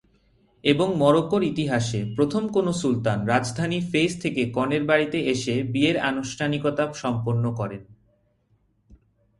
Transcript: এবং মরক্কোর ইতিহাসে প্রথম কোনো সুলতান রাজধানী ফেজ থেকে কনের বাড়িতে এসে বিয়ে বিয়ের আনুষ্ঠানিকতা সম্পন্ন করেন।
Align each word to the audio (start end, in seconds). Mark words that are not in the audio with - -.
এবং 0.63 0.87
মরক্কোর 0.95 1.43
ইতিহাসে 1.43 1.99
প্রথম 2.15 2.43
কোনো 2.47 2.71
সুলতান 2.73 3.19
রাজধানী 3.27 3.79
ফেজ 3.91 4.11
থেকে 4.21 4.41
কনের 4.51 4.83
বাড়িতে 4.85 5.17
এসে 5.25 5.55
বিয়ে 5.55 5.71
বিয়ের 5.73 5.97
আনুষ্ঠানিকতা 6.01 6.83
সম্পন্ন 6.93 7.43
করেন। 7.55 7.81